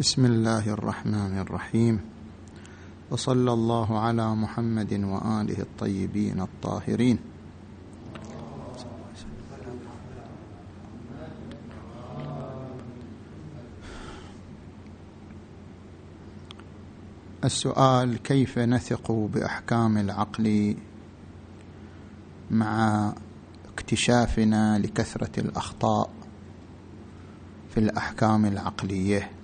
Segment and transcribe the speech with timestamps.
[0.00, 2.00] بسم الله الرحمن الرحيم.
[3.10, 7.18] وصلى الله على محمد وآله الطيبين الطاهرين.
[17.44, 20.76] السؤال كيف نثق بأحكام العقل
[22.50, 23.12] مع
[23.72, 26.10] اكتشافنا لكثرة الأخطاء
[27.74, 29.35] في الأحكام العقلية؟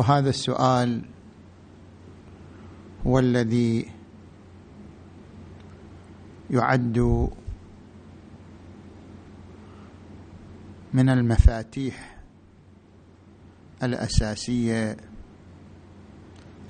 [0.00, 1.02] وهذا السؤال
[3.06, 3.92] هو الذي
[6.50, 7.28] يعد
[10.92, 12.22] من المفاتيح
[13.82, 14.96] الأساسية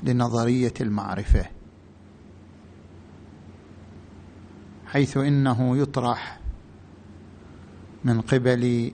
[0.03, 1.45] لنظرية المعرفة
[4.87, 6.41] حيث إنه يطرح
[8.05, 8.93] من قبل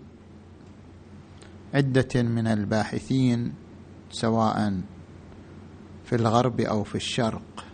[1.75, 3.66] عدة من الباحثين
[4.11, 4.81] سواء
[6.05, 7.65] في الغرب أو في الشرق.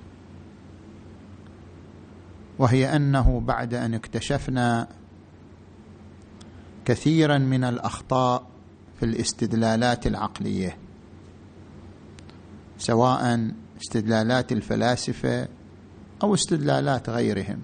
[2.58, 4.88] وهي أنه بعد أن اكتشفنا
[6.84, 8.46] كثيرا من الأخطاء
[9.00, 10.76] في الاستدلالات العقلية
[12.78, 13.50] سواء
[13.82, 15.48] استدلالات الفلاسفة
[16.22, 17.62] أو استدلالات غيرهم.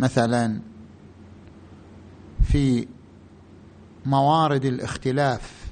[0.00, 0.60] مثلا
[2.42, 2.88] في
[4.06, 5.63] موارد الاختلاف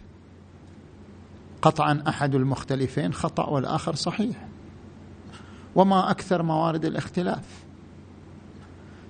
[1.63, 4.49] قطعا أحد المختلفين خطأ والآخر صحيح.
[5.75, 7.45] وما أكثر موارد الاختلاف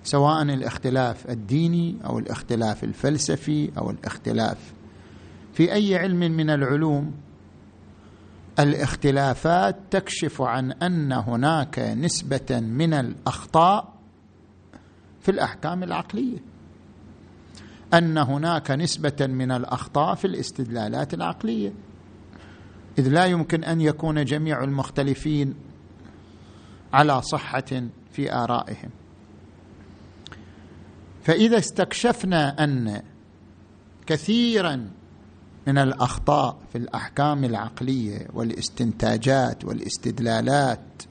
[0.05, 4.73] سواء الاختلاف الديني أو الاختلاف الفلسفي أو الاختلاف
[5.53, 7.15] في أي علم من العلوم
[8.59, 13.93] الاختلافات تكشف عن أن هناك نسبة من الأخطاء
[15.21, 16.39] في الأحكام العقلية.
[17.95, 21.73] أن هناك نسبة من الأخطاء في الاستدلالات العقلية.
[22.99, 25.55] إذ لا يمكن أن يكون جميع المختلفين
[26.93, 28.91] على صحة في آرائهم.
[31.23, 33.03] فإذا استكشفنا أن
[34.07, 34.91] كثيرا
[35.67, 41.03] من الأخطاء في الأحكام العقلية والاستنتاجات والاستدلالات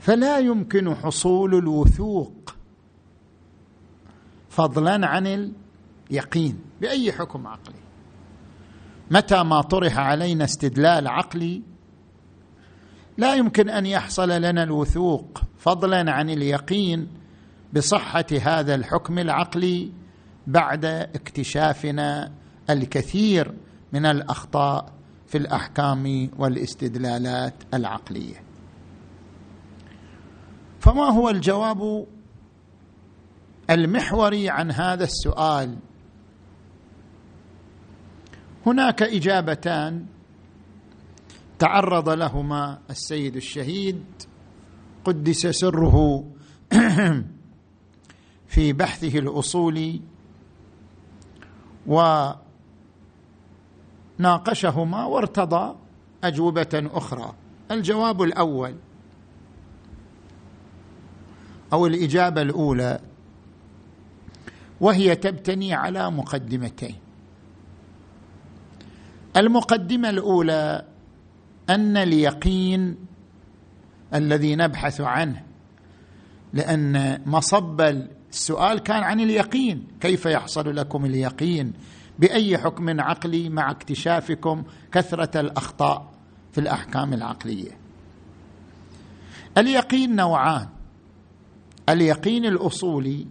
[0.00, 2.54] فلا يمكن حصول الوثوق
[4.48, 5.52] فضلا عن
[6.10, 7.89] اليقين بأي حكم عقلي.
[9.10, 11.62] متى ما طرح علينا استدلال عقلي
[13.18, 17.08] لا يمكن أن يحصل لنا الوثوق فضلا عن اليقين
[17.72, 19.92] بصحة هذا الحكم العقلي
[20.46, 22.32] بعد اكتشافنا
[22.70, 23.54] الكثير
[23.92, 24.92] من الأخطاء
[25.26, 28.42] في الأحكام والاستدلالات العقلية.
[30.80, 32.06] فما هو الجواب
[33.70, 35.76] المحوري عن هذا السؤال؟
[38.66, 40.06] هناك إجابتان
[41.58, 44.04] تعرض لهما السيد الشهيد
[45.04, 46.24] قدس سره
[48.52, 50.00] في بحثه الاصولي
[54.18, 55.76] وناقشهما وارتضى
[56.24, 57.34] أجوبة أخرى.
[57.70, 58.74] الجواب الأول
[61.72, 63.00] أو الإجابة الأولى
[64.80, 67.09] وهي تبتني على مقدمتين.
[69.36, 70.86] المقدمة الأولى
[71.70, 72.96] أن اليقين
[74.14, 75.42] الذي نبحث عنه
[76.52, 79.86] لأن مصب السؤال كان عن اليقين.
[80.00, 81.72] كيف يحصل لكم اليقين؟
[82.18, 86.10] بأي حكم عقلي مع اكتشافكم كثرة الأخطاء
[86.52, 87.78] في الأحكام العقلية؟
[89.58, 90.68] اليقين نوعان
[91.88, 93.26] اليقين الأصولي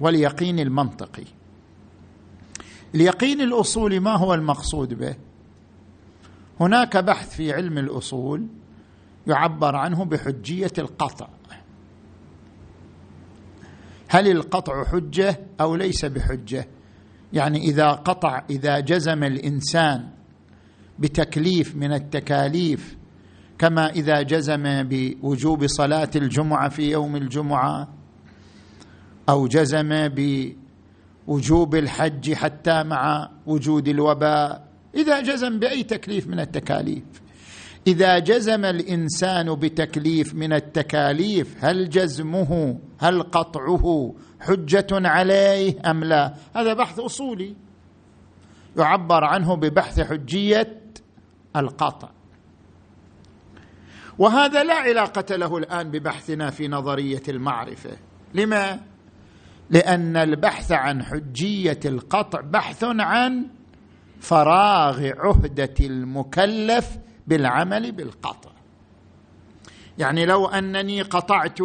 [0.00, 1.24] واليقين المنطقي.
[2.94, 5.16] اليقين الاصولي ما هو المقصود به؟
[6.60, 8.46] هناك بحث في علم الأصول
[9.26, 11.28] يعبر عنه بحجية القطع.
[14.08, 16.68] هل القطع حجة أو ليس بحجة؟
[17.32, 20.08] يعني إذا قطع إذا جزم الإنسان
[20.98, 22.96] بتكليف من التكاليف
[23.58, 27.88] كما إذا جزم بوجوب صلاة الجمعة في يوم الجمعة
[29.28, 30.08] أو جزم
[31.28, 34.68] بوجوب الحج حتى مع وجود الوباء.
[34.94, 37.04] إذا جزم بأي تكليف من التكاليف؟
[37.86, 46.74] إذا جزم الإنسان بتكليف من التكاليف هل جزمه هل قطعه حجة عليه أم لا؟ هذا
[46.74, 47.54] بحث أصولي.
[48.76, 50.80] يعبر عنه ببحث حجية
[51.56, 52.08] القطع.
[54.18, 57.90] وهذا لا علاقة له الآن ببحثنا في نظرية المعرفة.
[58.34, 58.80] لما؟
[59.74, 63.46] لأن البحث عن حجية القطع بحث عن
[64.20, 68.50] فراغ عهدة المكلف بالعمل بالقطع.
[69.98, 71.58] يعني لو أنني قطعت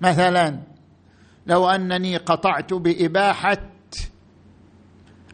[0.00, 0.60] مثلا
[1.46, 3.58] لو أنني قطعت بإباحة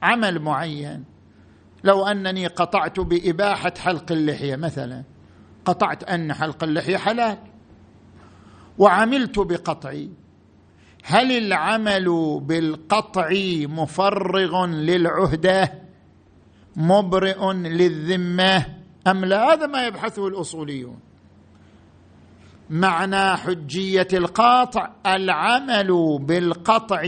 [0.03, 1.05] عمل معين
[1.85, 5.03] لو أنني قطعت بإباحة حلق اللحية مثلا
[5.65, 7.39] قطعت أن حلق اللحية حلال
[8.79, 10.11] وعملت بقطعي
[11.09, 13.29] هل العمل بالقطع
[13.69, 15.73] مفرغ للعهدة
[16.77, 18.67] مبرئ للذمة
[19.07, 20.99] أم لا؟ هذا ما يبحثه الأصوليون.
[22.71, 27.03] معنى حجية القاطع العمل بالقطع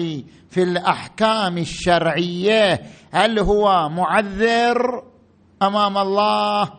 [0.50, 5.02] في الأحكام الشرعية هل هو معذر
[5.62, 6.72] أمام الله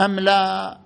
[0.00, 0.78] أم لا؟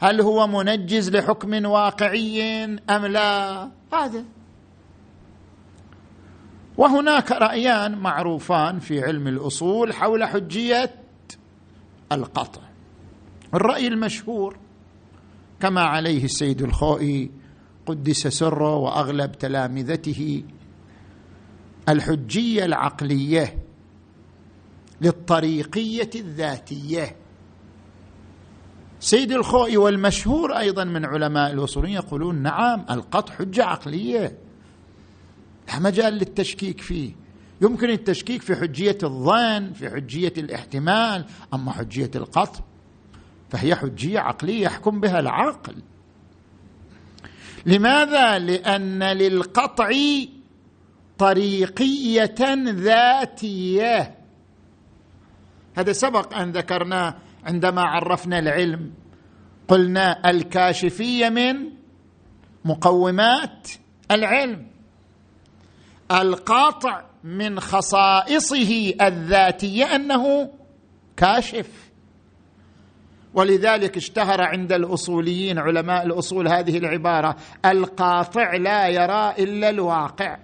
[0.00, 3.62] هل هو منجز لحكم واقعي أم لا؟
[3.92, 4.24] هذا
[6.76, 10.94] وهناك رأيان معروفان في علم الأصول حول حجية
[12.12, 12.60] القطع.
[13.54, 14.56] الرأي المشهور
[15.60, 17.30] كما عليه السيد الخوئي
[17.86, 20.44] قدس سره وأغلب تلامذته
[21.88, 23.58] الحجية العقلية
[25.00, 27.16] للطريقية الذاتية.
[29.00, 34.38] سيد الخوئي والمشهور أيضا من علماء الأصوليين يقولون نعم القطع حجة عقلية.
[35.80, 37.12] مجال للتشكيك فيه.
[37.60, 41.24] يمكن التشكيك في حجية الظن في حجية الاحتمال
[41.54, 42.60] أما حجية القطع
[43.50, 45.74] فهي حجية عقلية يحكم بها العقل.
[47.66, 49.90] لماذا؟ لأن للقطع
[51.18, 52.34] طريقية
[52.64, 54.18] ذاتية.
[55.74, 57.14] هذا سبق أن ذكرناه
[57.44, 58.92] عندما عرفنا العلم
[59.68, 61.70] قلنا الكاشفية من
[62.64, 63.68] مقومات
[64.10, 64.71] العلم.
[66.12, 70.50] القاطع من خصائصه الذاتية أنه
[71.16, 71.66] كاشف.
[73.34, 80.38] ولذلك اشتهر عند الأصوليين علماء الأصول هذه العبارة القاطع لا يرى إلا الواقع.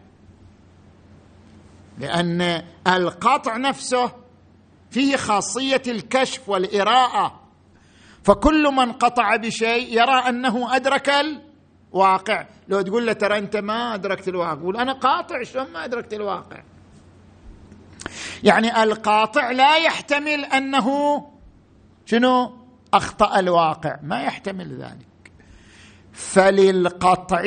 [1.99, 4.13] لأن القطع نفسه
[4.91, 7.41] فيه خاصية الكشف والإراءة.
[8.23, 11.11] فكل من قطع بشيء يرى أنه أدرك
[11.95, 16.13] الواقع لو تقول له ترى أنت ما أدركت الواقع يقول أنا قاطع شلون ما أدركت
[16.15, 16.63] الواقع؟
[18.43, 21.19] يعني القاطع لا يحتمل أنه
[22.07, 22.59] شنو؟
[22.95, 23.97] أخطأ الواقع.
[24.03, 25.09] ما يحتمل ذلك.
[26.13, 27.45] فللقطع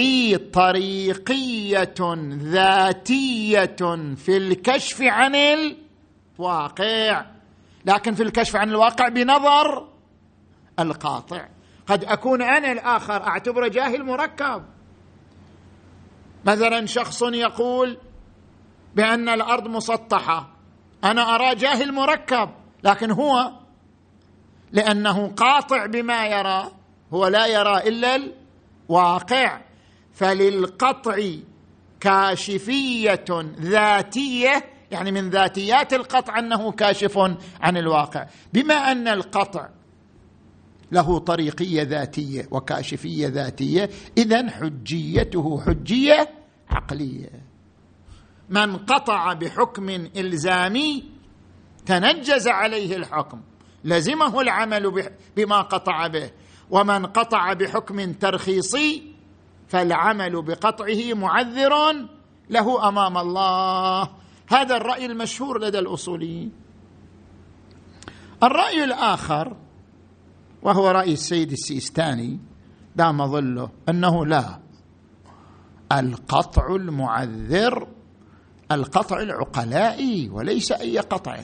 [0.54, 1.94] طريقية
[2.42, 3.76] ذاتية
[4.16, 5.36] في الكشف عن
[6.40, 7.26] الواقع.
[7.86, 9.88] لكن في الكشف عن الواقع بنظر
[10.80, 11.48] القاطع.
[11.92, 14.64] قد أكون أنا الآخر أعتبره جاهل مركب.
[16.46, 17.98] مثلا شخص يقول
[18.96, 20.50] بأن الأرض مسطحة
[21.04, 22.50] أنا أرى جاهل مركب
[22.84, 23.52] لكن هو
[24.72, 26.72] لأنه قاطع بما يرى
[27.14, 28.32] هو لا يرى إلا
[28.90, 29.62] الواقع.
[30.14, 31.22] فللقطع
[32.00, 33.26] كاشفية
[33.60, 37.18] ذاتية يعني من ذاتيات القطع أنه كاشف
[37.62, 38.26] عن الواقع.
[38.54, 39.70] بما أن القطع
[40.92, 43.90] له طريقية ذاتية وكاشفية ذاتية.
[44.18, 46.30] اذا حجيته حجية
[46.70, 47.30] عقلية.
[48.50, 51.04] من قطع بحكم إلزامي
[51.86, 53.42] تنجز عليه الحكم.
[53.84, 56.32] لزمه العمل بما قطع به.
[56.70, 59.14] ومن قطع بحكم ترخيصي
[59.68, 61.74] فالعمل بقطعه معذر
[62.50, 64.10] له أمام الله.
[64.48, 66.52] هذا الرأي المشهور لدى الأصوليين.
[68.44, 69.58] الرأي الآخر
[70.64, 72.40] وهو راي السيد السيستاني
[72.96, 74.60] دام ظله أنه لا.
[75.92, 77.88] القطع المعذر
[78.72, 81.44] القطع العقلائي وليس أي قطع.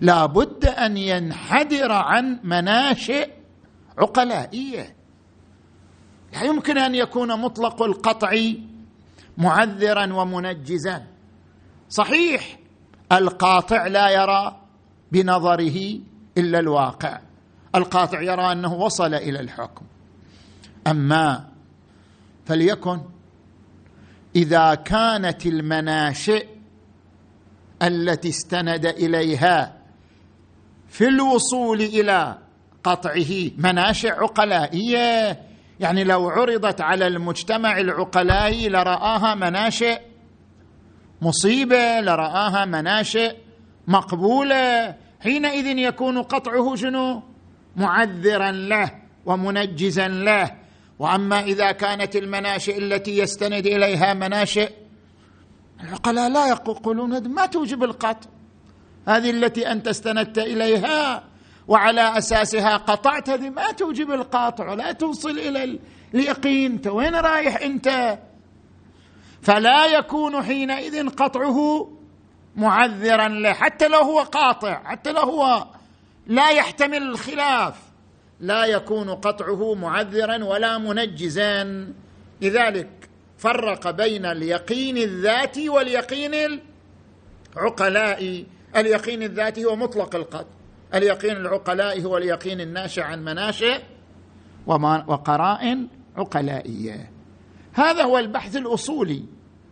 [0.00, 3.30] لا بد أن ينحدر عن مناشئ
[3.98, 4.96] عقلائية.
[6.32, 8.36] لا يمكن أن يكون مطلق القطع
[9.38, 11.06] معذرا ومنجزا.
[11.88, 12.58] صحيح
[13.12, 14.60] القاطع لا يرى
[15.12, 16.00] بنظره
[16.38, 17.20] إلا الواقع.
[17.74, 19.86] القاطع يرى أنه وصل إلى الحكم.
[20.86, 21.48] أما
[22.46, 23.00] فليكن
[24.36, 26.46] إذا كانت المناشئ
[27.82, 29.78] التي استند إليها
[30.88, 32.38] في الوصول إلى
[32.84, 35.40] قطعه مناشئ عقلائية
[35.80, 40.00] يعني لو عرضت على المجتمع العقلائي لرآها مناشئ
[41.22, 43.36] مصيبة لرآها مناشئ
[43.86, 47.22] مقبولة حينئذ يكون قطعه شنو؟
[47.76, 48.90] معذرا له
[49.26, 50.54] ومنجزا له.
[50.98, 54.70] وأما إذا كانت المناشئ التي يستند إليها مناشئ
[55.80, 58.30] العقلاء لا يقولون ما توجب القطع.
[59.08, 61.24] هذه التي أنت استندت إليها
[61.68, 65.78] وعلى أساسها قطعت هذه ما توجب القاطع ولا توصل إلى
[66.14, 66.80] اليقين.
[66.86, 68.18] وين رايح أنت؟
[69.42, 71.90] فلا يكون حينئذ قطعه
[72.56, 75.66] معذرا له حتى لو هو قاطع حتى لو هو
[76.26, 77.80] لا يحتمل الخلاف.
[78.40, 81.92] لا يكون قطعه معذرا ولا منجزا.
[82.40, 82.88] لذلك
[83.38, 86.60] فرق بين اليقين الذاتي واليقين
[87.56, 88.44] العقلاء.
[88.76, 90.54] اليقين الذاتي هو مطلق القطع.
[90.94, 93.82] اليقين العقلاء هو اليقين الناشئ عن مناشئ
[94.66, 97.10] وقرائن عقلائية.
[97.72, 99.24] هذا هو البحث الأصولي.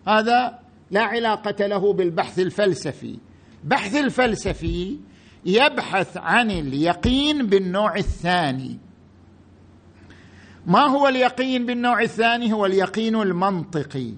[0.08, 0.58] هذا
[0.90, 3.18] لا علاقة له بالبحث الفلسفي.
[3.64, 4.98] بحث الفلسفي
[5.44, 8.78] يبحث عن اليقين بالنوع الثاني.
[10.66, 14.12] ما هو اليقين بالنوع الثاني؟ هو اليقين المنطقي.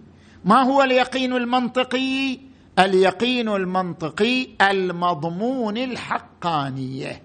[0.44, 2.38] ما هو اليقين المنطقي؟
[2.78, 7.22] اليقين المنطقي المضمون الحقانيه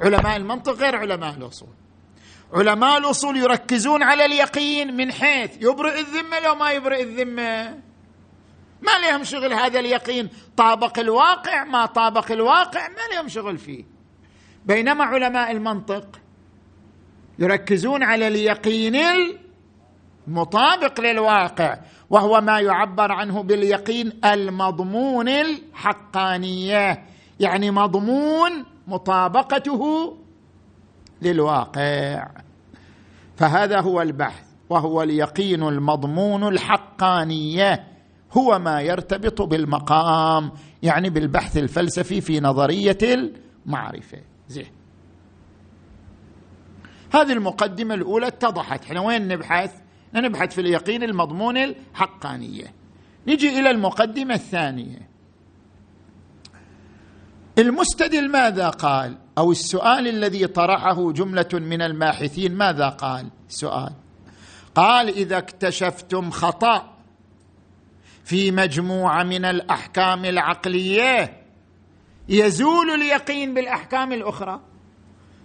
[0.00, 1.68] علماء المنطق غير علماء الأصول.
[2.52, 7.78] علماء الأصول يركزون على اليقين من حيث يبرئ الذمة لو ما يبرئ الذمة.
[8.82, 13.84] ما لهم شغل هذا اليقين؟ طابق الواقع ما طابق الواقع ما لهم شغل فيه.
[14.66, 16.20] بينما علماء المنطق
[17.38, 18.96] يركزون على اليقين
[20.28, 21.78] المطابق للواقع
[22.10, 27.04] وهو ما يعبر عنه باليقين المضمون الحقانية
[27.40, 30.16] يعني مضمون مطابقته
[31.22, 32.28] للواقع.
[33.36, 37.91] فهذا هو البحث وهو اليقين المضمون الحقانية.
[38.32, 44.18] هو ما يرتبط بالمقام يعني بالبحث الفلسفي في نظرية المعرفة.
[44.48, 44.66] زين.
[47.14, 48.84] هذه المقدمة الأولى اتضحت.
[48.84, 49.72] إحنا وين نبحث؟
[50.14, 52.74] نبحث في اليقين المضمون الحقانية.
[53.26, 55.08] نجي إلى المقدمة الثانية.
[57.58, 63.92] المستدل ماذا قال؟ أو السؤال الذي طرحه جملة من الباحثين ماذا قال؟ سؤال.
[64.74, 66.91] قال إذا اكتشفتم خطأ
[68.24, 71.42] في مجموعة من الأحكام العقلية.
[72.28, 74.60] يزول اليقين بالأحكام الأخرى.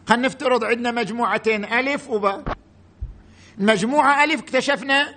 [0.08, 2.44] خلينا نفترض عندنا مجموعتين ألف وباء
[3.60, 5.16] المجموعة ألف اكتشفنا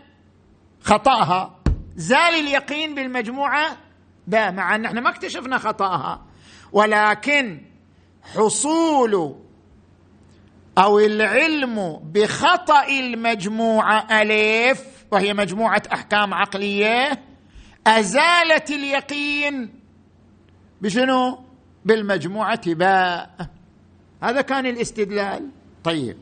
[0.82, 1.60] خطأها.
[1.96, 3.76] زال اليقين بالمجموعة
[4.26, 6.26] باء مع أن إحنا ما اكتشفنا خطأها.
[6.72, 7.60] ولكن
[8.22, 9.36] حصول
[10.78, 17.29] أو العلم بخطأ المجموعة ألف وهي مجموعة أحكام عقلية
[17.98, 19.80] أزالت اليقين
[20.80, 21.38] بشنو؟
[21.84, 23.50] بالمجموعة باء.
[24.22, 25.50] هذا كان الاستدلال.
[25.84, 26.16] طيب.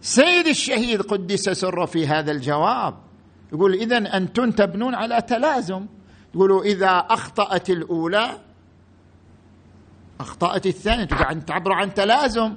[0.00, 2.94] سيد الشهيد قدس سره في هذا الجواب.
[3.52, 5.86] يقول اذا أنتم تبنون على تلازم.
[6.34, 8.38] يقولوا إذا أخطأت الأولى
[10.20, 12.56] أخطأت الثانية قاعدين تعبروا عن تلازم.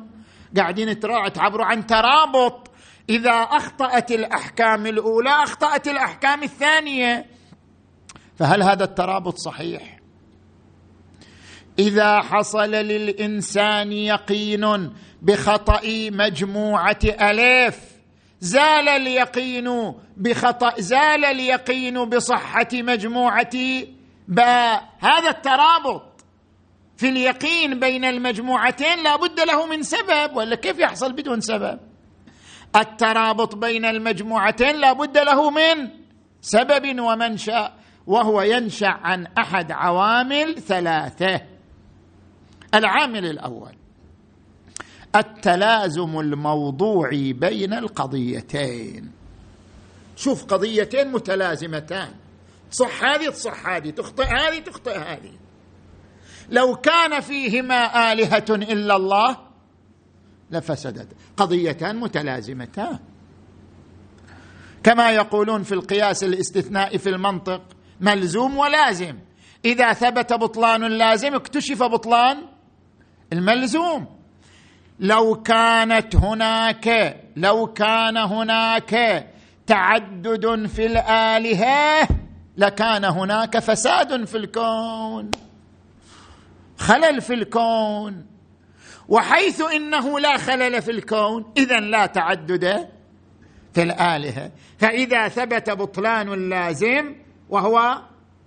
[0.58, 1.00] قاعدين
[1.34, 2.72] تعبروا عن ترابط.
[3.10, 7.26] إذا أخطأت الأحكام الأولى أخطأت الأحكام الثانية.
[8.42, 10.00] فهل هذا الترابط صحيح؟
[11.80, 17.80] إذا حصل للإنسان يقين بخطأ مجموعة الف
[18.40, 23.58] زال اليقين بخطأ زال اليقين بصحة مجموعة
[24.28, 26.26] باء هذا الترابط
[26.98, 31.80] في اليقين بين المجموعتين لا بد له من سبب ولا كيف يحصل بدون سبب؟
[32.76, 35.90] الترابط بين المجموعتين لا بد له من
[36.42, 41.42] سبب ومنشا وهو ينشأ عن أحد عوامل ثلاثة.
[42.74, 43.76] العامل الأول
[45.16, 49.12] التلازم الموضوعي بين القضيتين.
[50.16, 52.10] شوف قضيتين متلازمتان.
[52.72, 55.32] صح هذه تصح هذه تخطئ هذه تخطئ هذه.
[56.50, 59.38] لو كان فيهما آلهة إلا الله
[60.52, 61.08] لفسدت.
[61.38, 63.00] قضيتان متلازمتان.
[64.84, 67.62] كما يقولون في القياس الاستثنائي في المنطق
[68.02, 69.18] ملزوم ولازم.
[69.66, 72.38] إذا ثبت بطلان اللازم اكتشف بطلان
[73.34, 74.06] الملزوم.
[75.00, 79.28] لو كانت هناك لو كان هناك
[79.68, 82.08] تعدد في الآلهة
[82.58, 85.32] لكان هناك فساد في الكون
[86.78, 88.26] خلل في الكون.
[89.08, 92.90] وحيث إنه لا خلل في الكون اذا لا تعدد
[93.74, 94.52] في الآلهة.
[94.80, 97.16] فإذا ثبت بطلان اللازم
[97.52, 98.02] وهو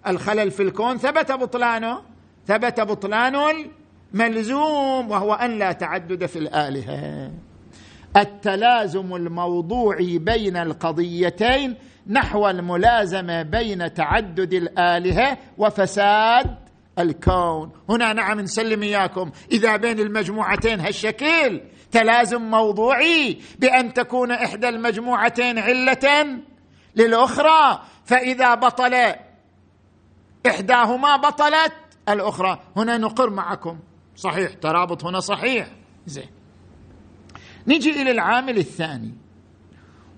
[0.07, 0.97] الخلل في الكون.
[0.99, 2.03] ثبت بطلانه
[2.47, 3.35] ثبت بطلان
[4.15, 7.31] الملزوم وهو أن لا تعدد في الآلهة.
[8.17, 16.57] التلازم الموضوعي بين القضيتين نحو الملازمة بين تعدد الآلهة وفساد
[16.99, 17.73] الكون.
[17.89, 19.31] هنا نعم نسلم إياكم.
[19.53, 21.61] إذا بين المجموعتين هالشكل
[21.93, 26.27] تلازم موضوعي بأن تكون إحدى المجموعتين علة
[26.97, 28.95] للأخرى فإذا بطل
[30.47, 31.73] إحداهما بطلت
[32.09, 32.61] الأخرى.
[32.77, 33.79] هنا نقر معكم.
[34.17, 35.69] صحيح ترابط هنا صحيح.
[36.07, 36.31] زين.
[37.67, 39.15] نجي إلى العامل الثاني.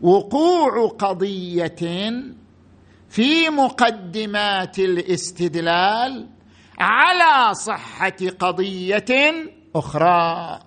[0.00, 2.12] وقوع قضية
[3.09, 6.28] في مقدمات الاستدلال
[6.78, 9.04] على صحة قضية
[9.76, 10.59] أخرى.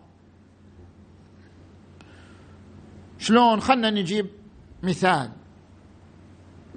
[3.18, 4.28] شلون؟ خلنا نجيب
[4.84, 5.39] مثال.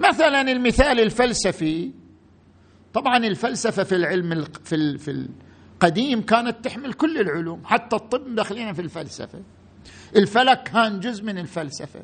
[0.09, 1.91] مثلا المثال الفلسفي
[2.93, 5.27] طبعا الفلسفة في العلم في في
[5.81, 9.41] القديم كانت تحمل كل العلوم حتى الطب داخلين في الفلسفة.
[10.15, 12.01] الفلك كان جزء من الفلسفة.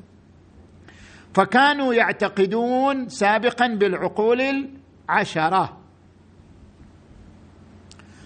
[1.34, 5.78] فكانوا يعتقدون سابقا بالعقول العشرة.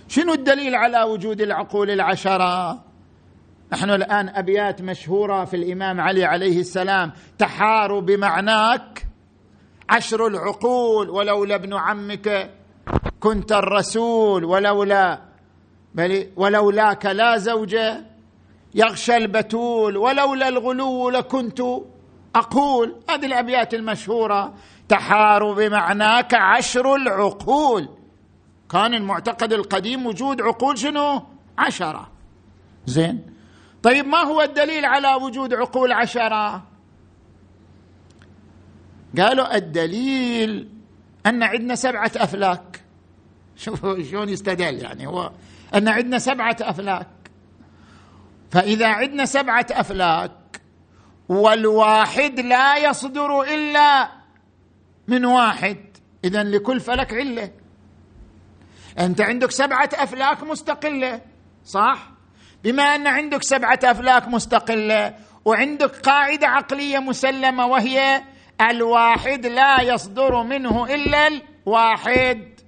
[0.07, 2.83] شنو الدليل على وجود العقول العشرة؟
[3.73, 7.11] نحن الآن أبيات مشهورة في الإمام علي عليه السلام.
[7.37, 9.07] تحار بمعناك
[9.89, 12.51] عشر العقول ولولا ابن عمك
[13.19, 15.21] كنت الرسول ولولا
[15.95, 18.05] بل ولولاك لا زوجه
[18.75, 21.61] يغشى البتول ولولا الغلو لكنت
[22.35, 22.95] أقول.
[23.09, 24.53] هذه الأبيات المشهورة
[24.89, 27.89] تحار بمعناك عشر العقول.
[28.69, 31.21] كان المعتقد القديم وجود عقول شنو؟
[31.57, 32.09] عشرة.
[32.85, 33.33] زين.
[33.83, 36.63] طيب ما هو الدليل على وجود عقول عشرة؟
[39.19, 40.69] قالوا الدليل
[41.25, 42.81] أن عندنا سبعة أفلاك.
[43.55, 45.31] شوفوا شلون يستدل يعني هو
[45.75, 47.07] أن عندنا سبعة أفلاك.
[48.51, 50.61] فإذا عندنا سبعة أفلاك
[51.29, 54.09] والواحد لا يصدر إلا
[55.07, 55.77] من واحد.
[56.23, 57.51] اذا لكل فلك علة.
[58.99, 61.21] أنت عندك سبعة أفلاك مستقلة
[61.65, 62.09] صح؟
[62.63, 68.23] بما أن عندك سبعة أفلاك مستقلة وعندك قاعدة عقلية مسلمة وهي
[68.61, 71.27] الواحد لا يصدر منه إلا
[71.67, 72.59] الواحد.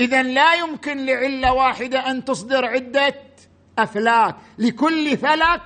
[0.00, 3.14] اذا لا يمكن لعلة واحدة أن تصدر عدة
[3.78, 5.62] افلاك لكل فلك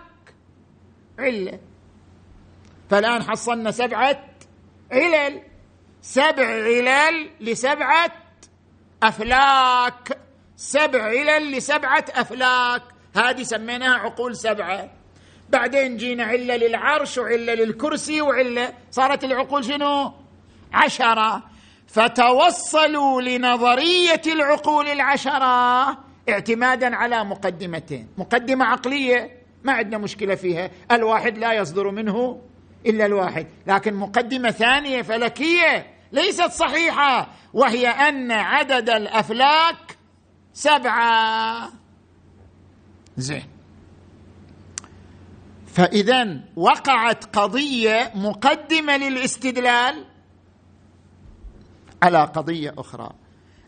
[1.19, 1.61] علة.
[2.91, 4.25] فالآن حصلنا سبعة
[4.93, 5.43] علل.
[6.03, 8.13] سبع علل لسبعة
[9.03, 10.19] أفلاك.
[10.57, 12.83] سبع علل لسبعة أفلاك.
[13.17, 15.00] هذه سميناها عقول سبعة.
[15.53, 20.13] بعدين جينا عله للعرش وعله للكرسي وعله صارت العقول شنو؟
[20.73, 21.43] عشرة.
[21.87, 28.09] فتوصلوا لنظرية العقول العشرة اعتمادا على مقدمتين.
[28.19, 30.71] مقدمة عقلية ما عندنا مشكلة فيها.
[30.93, 32.43] الواحد لا يصدر منه
[32.87, 33.47] إلا الواحد.
[33.67, 39.97] لكن مقدمة ثانية فلكية ليست صحيحة وهي أن عدد الأفلاك
[40.53, 41.71] سبعة.
[43.17, 43.60] زين.
[45.75, 50.05] فاذا وقعت قضية مقدمة للاستدلال
[52.03, 53.11] على قضية أخرى.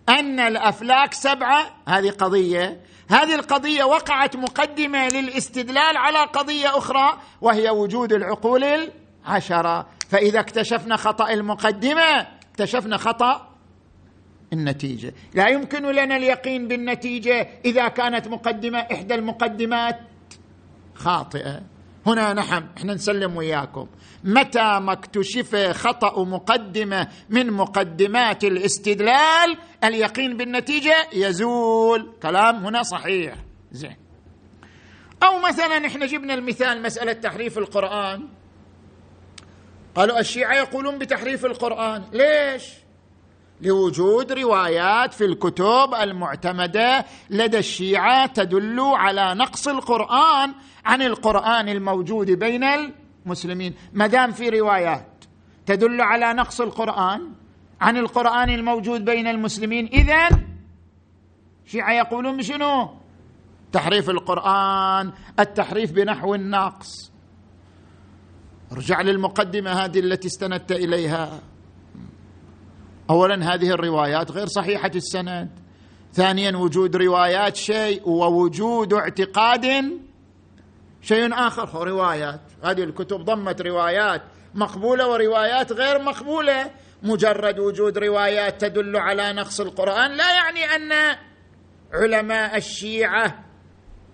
[0.09, 8.13] أن الأفلاك سبعة هذه قضية هذه القضية وقعت مقدمة للاستدلال على قضية أخرى وهي وجود
[8.13, 8.65] العقول
[9.25, 9.87] العشرة.
[10.09, 13.49] فإذا اكتشفنا خطأ المقدمة اكتشفنا خطأ
[14.53, 15.15] النتيجة.
[15.35, 20.01] لا يمكن لنا اليقين بالنتيجة إذا كانت مقدمة إحدى المقدمات
[20.95, 21.72] خاطئة.
[22.07, 23.87] هنا نحن إحنا نسلم وياكم.
[24.25, 32.13] متى ما اكتشف خطأ مقدمة من مقدمات الاستدلال اليقين بالنتيجة يزول.
[32.23, 33.35] كلام هنا صحيح.
[33.73, 33.97] زين.
[35.23, 38.29] أو مثلا إحنا جبنا المثال مسألة تحريف القرآن.
[39.95, 42.05] قالوا الشيعة يقولون بتحريف القرآن.
[42.13, 42.82] ليش؟
[43.63, 52.65] لوجود روايات في الكتب المعتمدة لدى الشيعة تدل على نقص القرآن عن القرآن الموجود بين
[53.27, 53.75] المسلمين.
[53.93, 55.25] ما دام في روايات
[55.67, 57.33] تدل على نقص القرآن
[57.81, 60.29] عن القرآن الموجود بين المسلمين اذا
[61.67, 62.89] الشيعه يقولون بشنو؟
[63.73, 67.13] تحريف القرآن التحريف بنحو النقص.
[68.73, 71.52] ارجع للمقدمة هذه التي استندت إليها.
[73.11, 75.51] اولا هذه الروايات غير صحيحة السند.
[76.13, 79.67] ثانيا وجود روايات شيء ووجود اعتقاد
[81.03, 81.69] شيء آخر.
[81.69, 82.41] هو روايات.
[82.65, 84.23] هذه الكتب ضمت روايات
[84.55, 86.71] مقبولة وروايات غير مقبولة.
[87.03, 90.11] مجرد وجود روايات تدل على نقص القرآن.
[90.11, 91.17] لا يعني أن
[91.93, 93.45] علماء الشيعة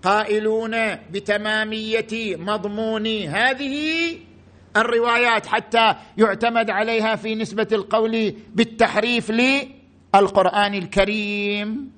[0.02, 4.27] قائلون بتمامية مضمون هذه
[4.80, 11.92] الروايات حتى يعتمد عليها في نسبة القول بالتحريف للقرآن الكريم.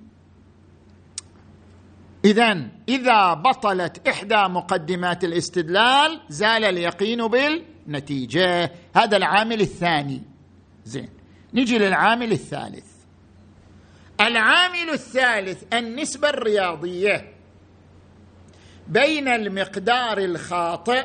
[2.24, 8.72] اذا إذا بطلت إحدى مقدمات الاستدلال زال اليقين بالنتيجة.
[8.96, 10.22] هذا العامل الثاني.
[10.84, 11.08] زين
[11.54, 12.86] نجي للعامل الثالث.
[14.20, 17.34] العامل الثالث النسبة الرياضية.
[18.88, 21.04] بين المقدار الخاطئ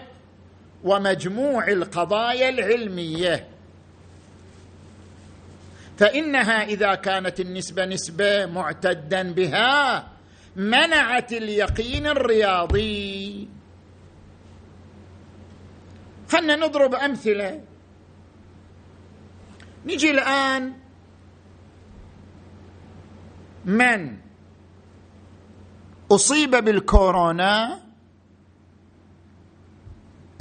[0.85, 3.47] ومجموع القضايا العلمية.
[5.97, 10.07] فإنها إذا كانت النسبة نسبة معتدا بها
[10.55, 13.47] منعت اليقين الرياضي.
[16.29, 17.61] خلنا نضرب أمثلة.
[19.85, 20.73] نجي الآن
[23.65, 24.17] من
[26.11, 27.84] أصيب بالكورونا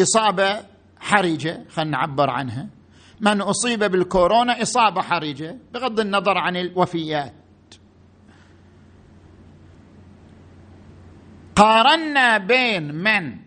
[0.00, 0.61] إصابة
[0.98, 2.68] حرجة خلينا نعبر عنها.
[3.20, 7.35] من أصيب بالكورونا إصابة حرجة بغض النظر عن الوفيات.
[11.57, 13.38] قارنا بين من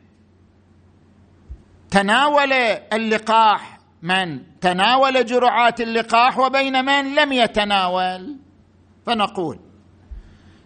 [1.90, 2.54] تناول
[2.94, 8.38] اللقاح من تناول جرعات اللقاح وبين من لم يتناول.
[9.06, 9.60] فنقول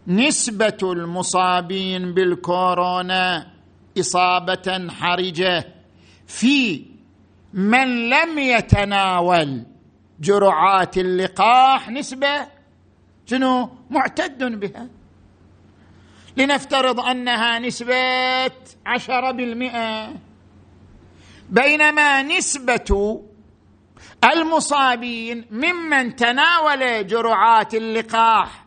[0.08, 3.52] نسبة المصابين بالكورونا
[4.02, 5.68] إصابة حرجة
[6.28, 6.86] في
[7.54, 9.66] من لم يتناول
[10.20, 12.48] جرعات اللقاح نسبة
[13.26, 14.88] شنو؟ معتد بها.
[16.38, 18.52] لنفترض أنها نسبة
[18.86, 20.14] عشرة بالمئة.
[21.50, 23.22] بينما نسبة
[24.34, 28.66] المصابين ممن تناول جرعات اللقاح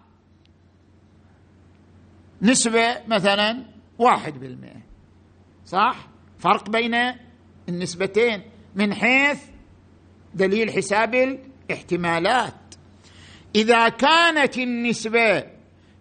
[2.42, 3.64] نسبة مثلا
[3.98, 4.83] واحد بالمئة.
[5.66, 5.96] صح؟
[6.38, 6.94] فرق بين
[7.68, 8.42] النسبتين.
[8.74, 9.38] من حيث
[10.34, 12.54] دليل حساب الاحتمالات.
[13.54, 15.44] إذا كانت النسبة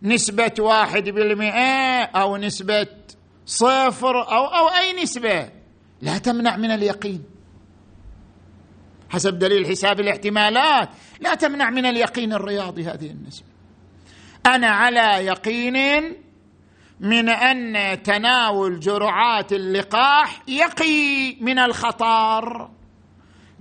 [0.01, 2.87] نسبة واحد بالمئة أو نسبة
[3.45, 5.49] صفر أو أو أي نسبة
[6.01, 7.23] لا تمنع من اليقين.
[9.09, 13.47] حسب دليل حساب الاحتمالات لا تمنع من اليقين الرياضي هذه النسبة.
[14.45, 16.15] أنا على يقين
[16.99, 22.69] من أن تناول جرعات اللقاح يقي من الخطر.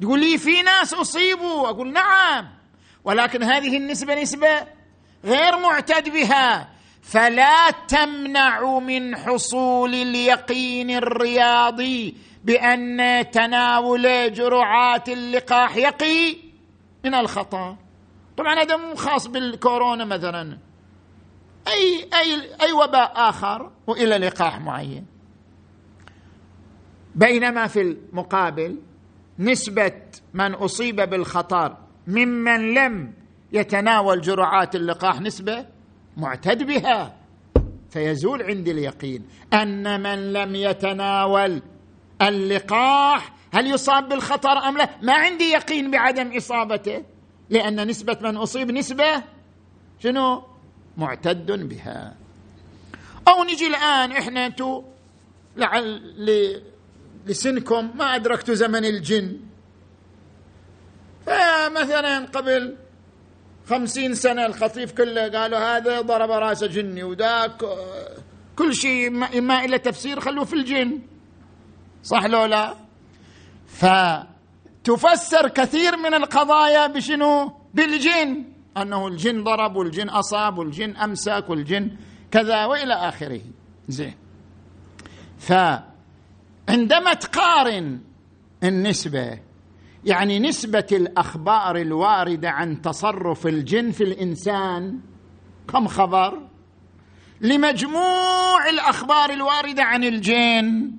[0.00, 2.48] تقول لي في ناس أصيبوا؟ أقول نعم
[3.04, 4.66] ولكن هذه النسبة نسبة
[5.24, 6.68] غير معتد بها.
[7.02, 12.14] فلا تمنع من حصول اليقين الرياضي
[12.44, 16.36] بأن تناول جرعات اللقاح يقي
[17.04, 17.76] من الخطر.
[18.36, 20.58] طبعا هذا مو خاص بالكورونا مثلا.
[21.68, 25.06] أي أي أي وباء آخر وإلى لقاح معين
[27.14, 28.78] بينما في المقابل
[29.38, 29.92] نسبة
[30.34, 33.12] من أصيب بالخطر ممن لم
[33.52, 35.66] يتناول جرعات اللقاح نسبة
[36.16, 37.16] معتد بها
[37.90, 41.62] فيزول عندي اليقين أن من لم يتناول
[42.22, 47.04] اللقاح هل يصاب بالخطر أم لا؟ ما عندي يقين بعدم إصابته
[47.50, 49.22] لأن نسبة من أصيب نسبة
[49.98, 50.42] شنو؟
[50.96, 52.14] معتد بها.
[53.28, 54.82] أو نجي الآن إحنا أنتم
[55.56, 56.62] لعل
[57.26, 59.40] لسنكم ما أدركتوا زمن الجن.
[61.26, 62.76] فمثلا قبل
[63.68, 67.64] خمسين سنة الخطيف كله قالوا هذا ضرب راسه جني وذاك
[68.56, 71.00] كل شيء ما إلى تفسير خلوه في الجن.
[72.02, 72.76] صح لو لا؟
[73.66, 78.51] فتفسر كثير من القضايا بشنو؟ بالجن.
[78.76, 81.90] أنه الجن ضرب والجن أصاب والجن أمسك والجن
[82.30, 83.40] كذا وإلى آخره.
[83.88, 84.14] زين.
[85.38, 88.00] فعندما تقارن
[88.64, 89.38] النسبة
[90.04, 95.00] يعني نسبة الأخبار الواردة عن تصرف الجن في الإنسان
[95.68, 96.38] كم خبر؟
[97.40, 100.92] لمجموع الأخبار الواردة عن الجن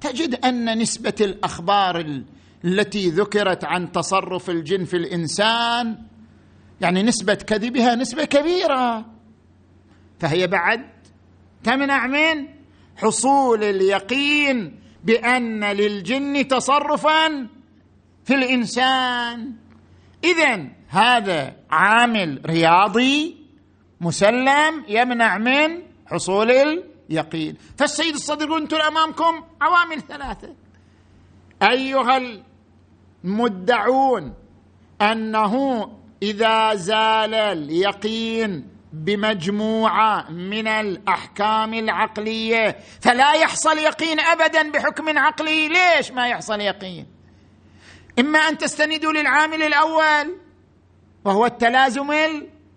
[0.00, 2.22] تجد أن نسبة الأخبار
[2.64, 5.98] التي ذكرت عن تصرف الجن في الإنسان
[6.80, 9.06] يعني نسبة كذبها نسبة كبيرة.
[10.20, 10.86] فهي بعد
[11.64, 12.48] تمنع من
[12.96, 17.48] حصول اليقين بأن للجن تصرفا
[18.24, 19.52] في الإنسان.
[20.24, 23.36] إذا هذا عامل رياضي
[24.00, 27.56] مسلم يمنع من حصول اليقين.
[27.78, 30.54] فالسيد الصدر يقول أنتم أمامكم عوامل ثلاثة.
[31.62, 32.42] أيها
[33.24, 34.34] المدعون
[35.02, 35.84] أنه
[36.22, 45.68] إذا زال اليقين بمجموعة من الأحكام العقلية فلا يحصل يقين ابدا بحكم عقلي.
[45.68, 47.06] ليش ما يحصل يقين؟
[48.18, 50.36] إما أن تستندوا للعامل الأول
[51.24, 52.12] وهو التلازم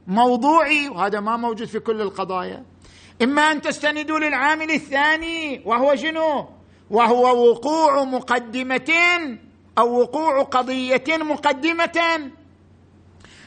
[0.08, 2.64] الموضوعي وهذا ما موجود في كل القضايا.
[3.22, 6.50] إما أن تستندوا للعامل الثاني وهو شنو؟
[6.90, 8.92] وهو وقوع مقدمة
[9.78, 12.32] أو وقوع قضية مقدمة.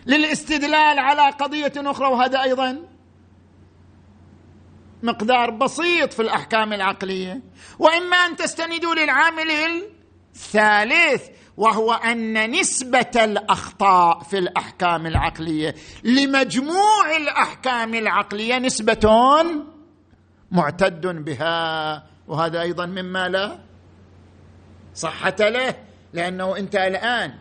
[0.07, 2.79] للاستدلال على قضية أخرى وهذا أيضا
[5.03, 7.43] مقدار بسيط في الأحكام العقلية.
[7.79, 9.51] وإما أن تستندوا للعامل
[10.35, 15.75] الثالث وهو أن نسبة الأخطاء في الأحكام العقلية.
[16.05, 19.11] لمجموع الأحكام العقلية نسبة
[20.51, 23.59] معتد بها وهذا أيضا مما لا
[24.95, 25.75] صحة له
[26.13, 27.35] لأنه أنت الآن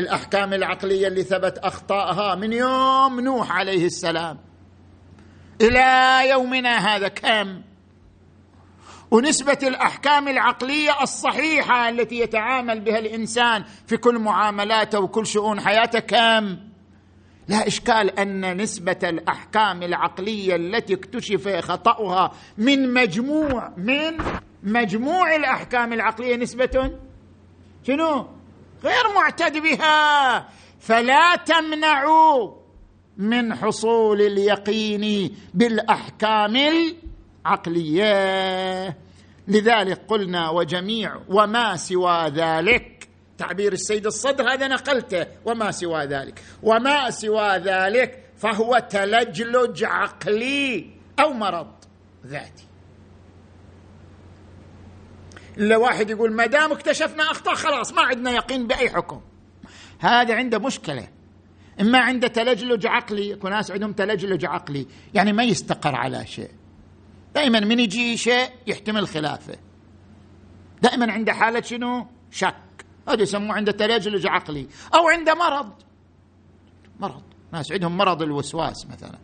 [0.00, 4.38] الأحكام العقلية اللي ثبت اخطائها من يوم نوح عليه السلام.
[5.60, 7.62] إلى يومنا هذا كم؟
[9.10, 16.58] ونسبة الأحكام العقلية الصحيحة التي يتعامل بها الإنسان في كل معاملاته وكل شؤون حياته كم؟
[17.48, 24.18] لا إشكال أن نسبة الأحكام العقلية التي اكتشف خطأها من مجموع من
[24.62, 26.90] مجموع الأحكام العقلية نسبة.
[27.86, 28.39] شنو؟
[28.84, 30.48] غير معتد بها.
[30.80, 32.52] فلا تمنعوا
[33.16, 36.56] من حصول اليقين بالأحكام
[37.46, 38.96] العقلية.
[39.48, 46.42] لذلك قلنا وجميع وما سوى ذلك تعبير السيد الصدر هذا نقلته وما سوى ذلك.
[46.62, 50.90] وما سوى ذلك فهو تلجلج عقلي
[51.20, 51.72] أو مرض
[52.26, 52.69] ذاتي.
[55.58, 59.20] الا واحد يقول ما دام اكتشفنا أخطاء خلاص ما عندنا يقين بأي حكم.
[59.98, 61.08] هذا عنده مشكلة.
[61.80, 66.50] إما عنده تلجلج عقلي يكون ناس عندهم تلجلج عقلي يعني ما يستقر على شيء.
[67.34, 69.56] دائما من يجي شيء يحتمل خلافه
[70.82, 72.54] دائما عنده حالة شنو؟ شك.
[73.08, 74.66] هذا يسموه عنده تلجلج عقلي.
[74.94, 75.72] أو عنده مرض.
[77.00, 77.22] مرض.
[77.52, 79.18] ناس عندهم مرض الوسواس مثلا.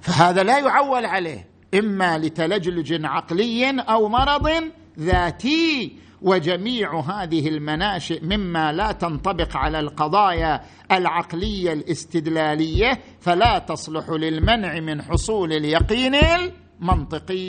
[0.00, 1.48] فهذا لا يعول عليه.
[1.74, 4.70] إما لتلجلج عقلي أو مرض
[5.00, 10.60] ذاتي وجميع هذه المناشئ مما لا تنطبق على القضايا
[10.92, 17.40] العقلية الاستدلالية فلا تصلح للمنع من حصول اليقين المنطقي.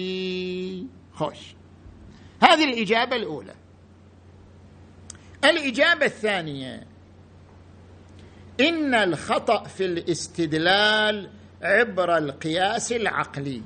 [1.14, 1.56] خوش.
[2.44, 3.54] هذه الإجابة الأولى.
[5.46, 6.84] الإجابة الثانية.
[8.60, 11.30] إن الخطأ في الاستدلال
[11.62, 13.62] عبر القياس العقلي.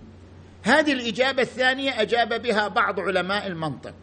[0.66, 3.94] هذه الإجابة الثانية أجاب بها بعض علماء المنطق.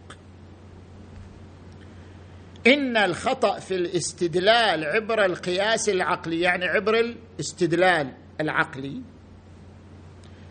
[2.66, 9.02] إن الخطأ في الاستدلال عبر القياس العقلي يعني عبر الاستدلال العقلي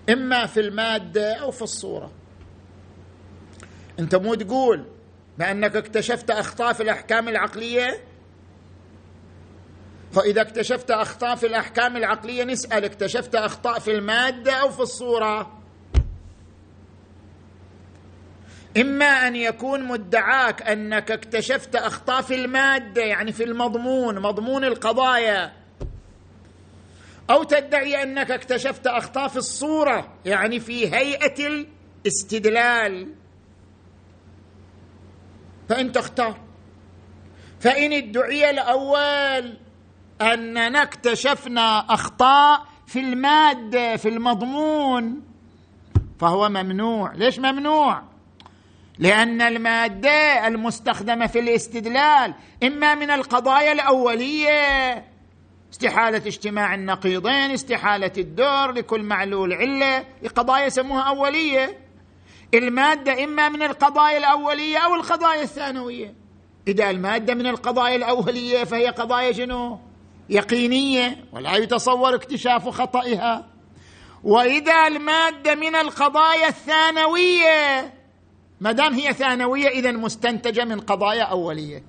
[0.09, 2.11] إما في المادة أو في الصورة.
[3.99, 4.85] أنت مو تقول
[5.37, 8.03] بأنك اكتشفت أخطاء في الأحكام العقلية؟
[10.11, 15.60] فإذا اكتشفت أخطاء في الأحكام العقلية نسأل اكتشفت أخطاء في المادة أو في الصورة.
[18.77, 25.53] إما أن يكون مدعاك أنك اكتشفت اخطاء في المادة يعني في المضمون مضمون القضايا.
[27.29, 31.65] أو تدعي أنك اكتشفت اخطاء في الصورة يعني في هيئة
[32.05, 33.13] الاستدلال.
[35.69, 36.37] فانت اختار
[37.59, 39.57] فإن ادعي الأول
[40.21, 45.21] أننا اكتشفنا أخطاء في المادة في المضمون
[46.19, 47.13] فهو ممنوع.
[47.13, 48.10] ليش ممنوع؟
[49.01, 52.33] لأن المادة المستخدمة في الاستدلال
[52.63, 55.05] إما من القضايا الأولية
[55.73, 61.77] استحالة اجتماع النقيضين استحالة الدور لكل معلول علة قضايا يسموها أولية.
[62.53, 66.13] المادة إما من القضايا الأولية أو القضايا الثانوية.
[66.67, 69.79] إذا المادة من القضايا الأولية فهي قضايا شنو؟
[70.29, 73.47] يقينية ولا يتصور اكتشاف خطئها.
[74.23, 77.93] وإذا المادة من القضايا الثانوية
[78.61, 81.83] ما دام هي ثانوية اذا مستنتجة من قضايا أولية.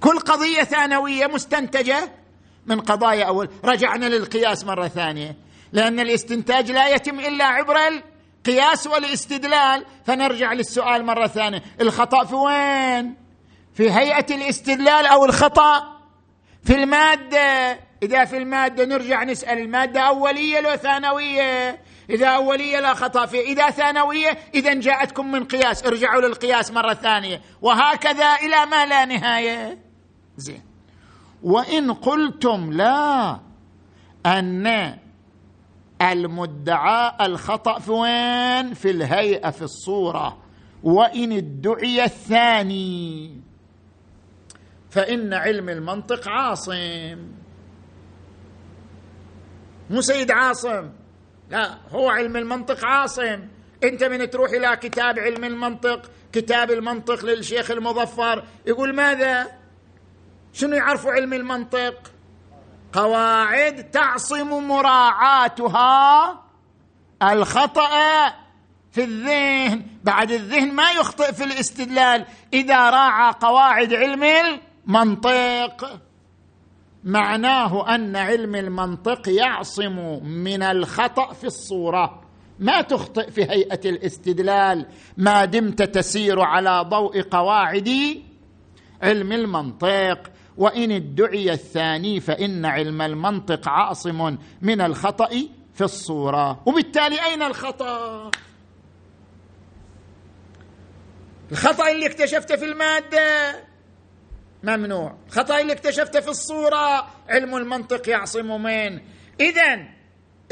[0.00, 2.12] كل قضية ثانوية مستنتجة
[2.66, 3.48] من قضايا أول.
[3.64, 5.36] رجعنا للقياس مرة ثانية.
[5.72, 9.84] لأن الاستنتاج لا يتم إلا عبر القياس والاستدلال.
[10.06, 11.62] فنرجع للسؤال مرة ثانية.
[11.80, 13.14] الخطأ في وين؟
[13.74, 16.00] في هيئة الاستدلال أو الخطأ
[16.64, 21.78] في المادة؟ إذا في المادة نرجع نسأل المادة أولية لو ثانوية.
[22.10, 27.40] إذا أولية لا خطأ فيه إذا ثانوية إذا جاءتكم من قياس ارجعوا للقياس مرة ثانية.
[27.62, 29.78] وهكذا إلى ما لا نهاية.
[30.36, 30.62] زين.
[31.42, 33.40] وإن قلتم لا
[34.26, 34.96] أن
[36.02, 40.38] المدعى الخطأ في وين؟ في الهيئة في الصورة.
[40.82, 43.40] وإن ادعي الثاني
[44.90, 47.18] فإن علم المنطق عاصم.
[49.90, 50.99] مو سيد عاصم.
[51.50, 53.40] لا هو علم المنطق عاصم.
[53.84, 59.46] انت من تروح إلى كتاب علم المنطق كتاب المنطق للشيخ المظفر يقول ماذا؟
[60.52, 61.94] شنو يعرفوا علم المنطق؟
[62.92, 66.44] قواعد تعصم مراعاتها
[67.22, 67.90] الخطأ
[68.92, 69.86] في الذهن.
[70.04, 76.00] بعد الذهن ما يخطئ في الاستدلال إذا راعى قواعد علم المنطق.
[77.04, 82.20] معناه أن علم المنطق يعصم من الخطأ في الصورة.
[82.58, 84.86] ما تخطئ في هيئة الاستدلال.
[85.16, 87.88] ما دمت تسير على ضوء قواعد
[89.02, 90.30] علم المنطق.
[90.56, 95.30] وإن ادعي الثاني فإن علم المنطق عاصم من الخطأ
[95.74, 96.62] في الصورة.
[96.66, 98.30] وبالتالي أين الخطأ؟
[101.52, 103.69] الخطأ اللي اكتشفته في المادة.
[104.62, 105.14] ممنوع.
[105.26, 109.00] الخطا اللي اكتشفته في الصورة علم المنطق يعصم من؟
[109.40, 109.84] اذا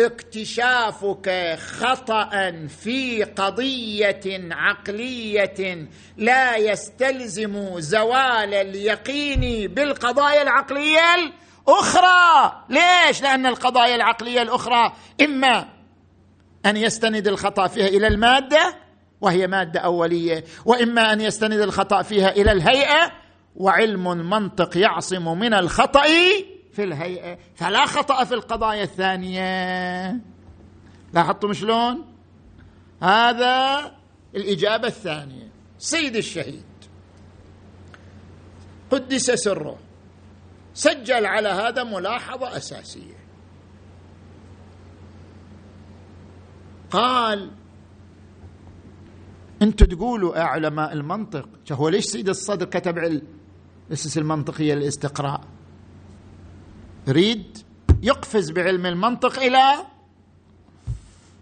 [0.00, 12.64] اكتشافك خطأ في قضية عقلية لا يستلزم زوال اليقين بالقضايا العقلية الأخرى.
[12.68, 15.68] ليش؟ لأن القضايا العقلية الأخرى إما
[16.66, 18.74] أن يستند الخطأ فيها إلى المادة
[19.20, 23.12] وهي مادة أولية وإما أن يستند الخطأ فيها إلى الهيئة
[23.58, 26.04] وعلم المنطق يعصم من الخطأ
[26.72, 27.38] في الهيئة.
[27.54, 30.20] فلا خطأ في القضايا الثانية.
[31.14, 32.04] لاحظتم شلون؟
[33.02, 33.80] هذا
[34.34, 35.48] الإجابة الثانية.
[35.78, 36.64] سيد الشهيد.
[38.90, 39.78] قدس سره.
[40.74, 43.18] سجل على هذا ملاحظة أساسية.
[46.90, 47.50] قال
[49.62, 52.98] أنتم تقولوا يا علماء المنطق هو ليش سيد الصدر كتب
[53.88, 55.40] الاسس المنطقية للاستقراء.
[57.06, 57.58] يريد
[58.02, 59.74] يقفز بعلم المنطق إلى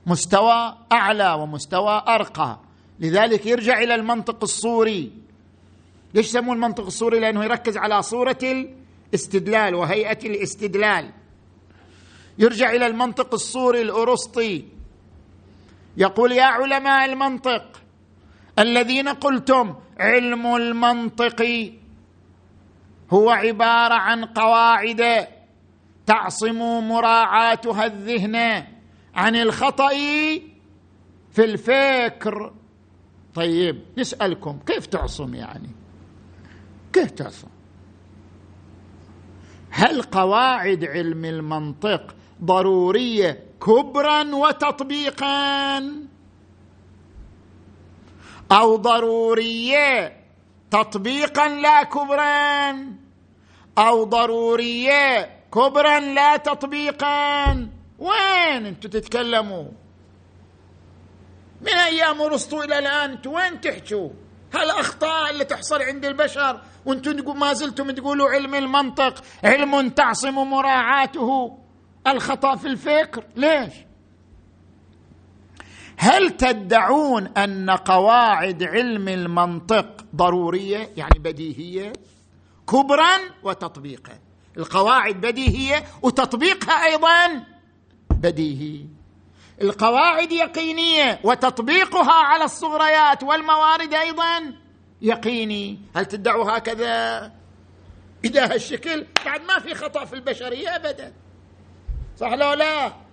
[0.06, 2.58] مستوى أعلى ومستوى أرقى.
[3.00, 5.12] لذلك يرجع إلى المنطق الصوري
[6.14, 8.38] ليش يسموه المنطق الصوري لأنه يركز على صورة
[9.12, 11.10] الاستدلال وهيئة الاستدلال.
[12.38, 14.64] يرجع إلى المنطق الصوري الارسطي
[15.96, 17.82] يقول يا علماء المنطق
[18.58, 21.70] الذين قلتم علم المنطق
[23.10, 25.26] هو عبارة عن قواعد
[26.06, 28.64] تعصم مراعاتها الذهن
[29.14, 29.88] عن الخطأ
[31.30, 32.52] في الفكر.
[33.34, 35.70] طيب نسألكم كيف تعصم يعني؟
[36.92, 37.48] كيف تعصم؟
[39.70, 42.14] هل قواعد علم المنطق
[42.44, 45.78] ضرورية كبرا وتطبيقا؟
[48.52, 50.25] أو ضرورية
[50.70, 52.70] تطبيقا لا كبرا
[53.78, 57.52] أو ضرورية كبرا لا تطبيقا.
[57.98, 59.64] وين أنتم تتكلموا؟
[61.60, 64.10] من أيام أرسطو إلى الآن أنتم وين تحكوا
[64.54, 71.58] هالاخطاء اللي تحصل عند البشر وأنتم ما زلتم تقولوا علم المنطق علم تعصم مراعاته.
[72.06, 73.24] الخطأ في الفكر.
[73.36, 73.72] ليش؟
[75.98, 81.92] هل تدعون أن قواعد علم المنطق ضرورية يعني بديهية
[82.68, 84.18] كبرا وتطبيقا.
[84.56, 87.44] القواعد بديهية وتطبيقها أيضا
[88.10, 88.86] بديهي.
[89.62, 94.54] القواعد يقينية وتطبيقها على الصغريات والموارد أيضا
[95.02, 95.78] يقيني.
[95.96, 97.32] هل تدعوا هكذا؟
[98.24, 101.12] إذا هالشكل بعد ما في خطأ في البشرية ابدا.
[102.16, 103.05] صح لو لا؟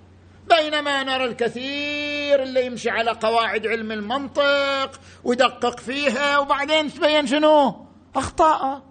[0.49, 8.81] بينما نرى الكثير اللي يمشي على قواعد علم المنطق ويدقق فيها وبعدين تبين شنو؟ أخطاء.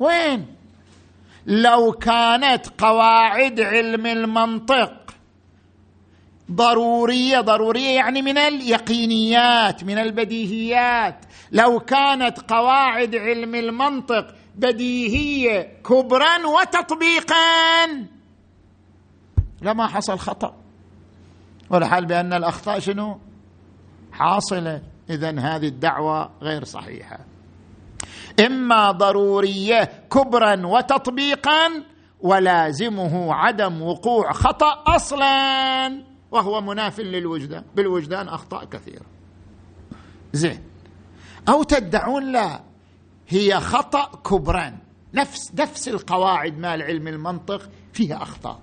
[0.00, 0.46] وين؟
[1.46, 4.92] لو كانت قواعد علم المنطق
[6.50, 11.24] ضرورية ضرورية يعني من اليقينيات من البديهيات.
[11.52, 17.86] لو كانت قواعد علم المنطق بديهية كبرا وتطبيقا
[19.62, 20.63] لما حصل خطأ.
[21.70, 23.18] والحال بأن الأخطاء شنو؟
[24.12, 24.82] حاصلة.
[25.10, 27.18] إذا هذه الدعوة غير صحيحة.
[28.46, 31.82] إما ضرورية كبرا وتطبيقا
[32.20, 37.64] ولازمه عدم وقوع خطأ أصلا وهو مناف للوجدان.
[37.76, 39.06] بالوجدان أخطاء كثيرة.
[40.32, 40.60] زين.
[41.48, 42.60] أو تدعون لا
[43.28, 44.78] هي خطأ كبران
[45.14, 48.58] نفس نفس القواعد مال علم المنطق فيها أخطاء.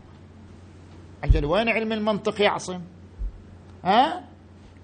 [1.23, 2.81] أجل وين علم المنطق يعصم.
[3.83, 4.23] ها؟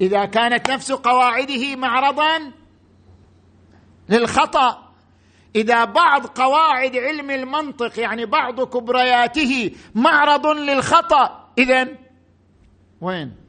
[0.02, 2.52] إذا كانت نفس قواعده معرضا
[4.10, 4.88] للخطأ
[5.56, 11.88] إذا بعض قواعد علم المنطق يعني بعض كبرياته معرض للخطأ إذا
[13.02, 13.47] وين؟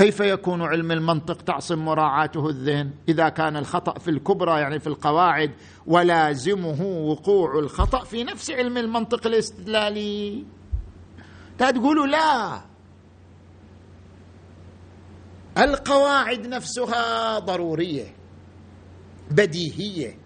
[0.00, 5.54] كيف يكون علم المنطق تعصم مراعاته الذهن؟ إذا كان الخطأ في الكبرى يعني في القواعد
[5.86, 10.44] ولازمه وقوع الخطأ في نفس علم المنطق الاستدلالي.
[11.58, 12.60] تقولوا لا.
[15.58, 18.14] القواعد نفسها ضرورية
[19.30, 20.18] بديهية.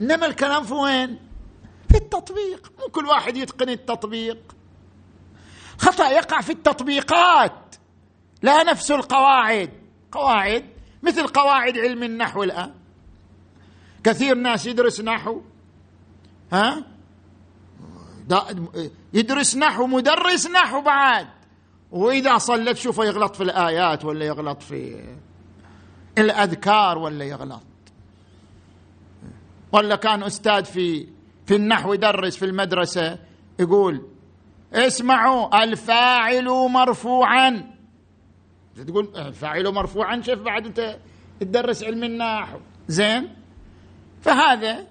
[0.00, 1.18] إنما الكلام في وين؟
[1.88, 2.72] في التطبيق.
[2.78, 4.38] مو كل واحد يتقن التطبيق.
[5.78, 7.77] خطأ يقع في التطبيقات.
[8.42, 9.70] لا نفس القواعد.
[10.12, 10.64] قواعد؟
[11.02, 12.74] مثل قواعد علم النحو الآن.
[14.04, 15.40] كثير ناس يدرس نحو.
[16.52, 16.84] ها؟
[19.14, 21.26] يدرس نحو مدرس نحو بعد.
[21.90, 25.04] وإذا صلت شوفه يغلط في الآيات ولا يغلط في
[26.18, 27.62] الأذكار ولا يغلط.
[29.72, 31.08] ولا كان أستاذ في
[31.46, 33.18] في النحو يدرس في المدرسة
[33.58, 34.06] يقول
[34.72, 37.77] اسمعوا الفاعل مرفوعا.
[38.84, 40.98] تقول فاعله مرفوعا شوف بعد أنت
[41.40, 42.58] تدرس علم النحو
[42.88, 43.28] زين؟
[44.20, 44.86] فهذا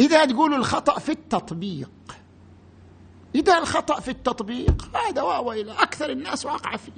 [0.00, 1.90] إذا تقول الخطأ في التطبيق
[3.34, 6.92] إذا الخطأ في التطبيق هذا واو إلى أكثر الناس واقعة فيه.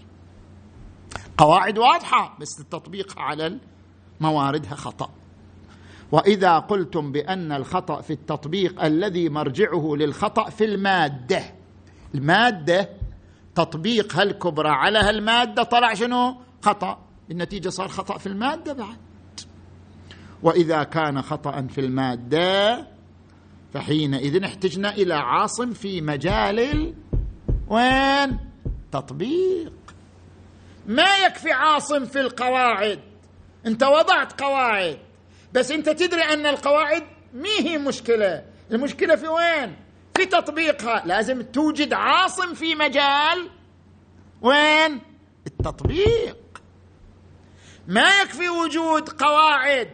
[1.39, 3.59] قواعد واضحة بس تطبيقها على
[4.21, 5.11] مواردها خطأ.
[6.13, 11.43] وإذا قلتم بأن الخطأ في التطبيق الذي مرجعه للخطأ في المادة
[12.15, 12.89] المادة
[13.57, 16.99] تطبيق هالكبرى على هالمادة طلع شنو؟ خطأ.
[17.31, 18.97] النتيجة صار خطأ في المادة بعد.
[20.43, 22.87] وإذا كان خطأ في المادة
[23.75, 26.95] فحينئذ احتجنا إلى عاصم في مجال
[27.69, 28.39] وين؟
[28.93, 29.73] تطبيق.
[30.87, 33.01] ما يكفي عاصم في القواعد.
[33.67, 34.99] انت وضعت قواعد.
[35.55, 37.03] بس انت تدري أن القواعد
[37.35, 38.45] مي هي مشكلة.
[38.73, 39.77] المشكلة في وين؟
[40.17, 41.03] في تطبيقها.
[41.07, 43.51] لازم توجد عاصم في مجال.
[44.43, 45.01] وين؟
[45.47, 46.37] التطبيق.
[47.89, 49.91] ما يكفي وجود قواعد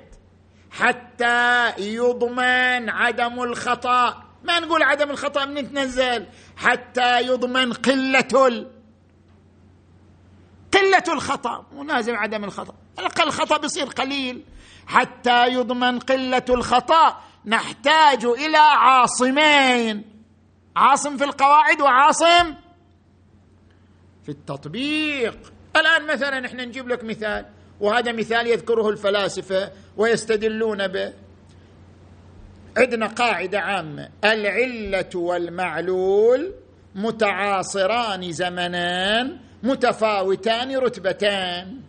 [0.70, 4.22] حتى يضمن عدم الخطأ.
[4.44, 8.70] ما نقول عدم الخطأ من تنزل حتى يضمن قلة ال...
[10.72, 11.66] قلة الخطأ.
[11.72, 12.74] مو لازم عدم الخطأ.
[12.98, 14.44] الاقل الخطأ بيصير قليل.
[14.86, 20.11] حتى يضمن قلة الخطأ نحتاج إلى عاصمين.
[20.76, 22.54] عاصم في القواعد وعاصم
[24.22, 25.52] في التطبيق.
[25.76, 27.46] الآن مثلا إحنا نجيب لك مثال
[27.80, 31.12] وهذا مثال يذكره الفلاسفة ويستدلون به.
[32.76, 36.54] عندنا قاعدة عامة العلة والمعلول
[36.94, 41.80] متعاصران زمنان متفاوتان رتبتان.